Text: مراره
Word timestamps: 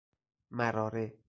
مراره 0.51 1.15